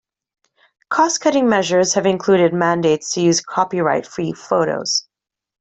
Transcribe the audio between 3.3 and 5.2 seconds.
copyright free photos.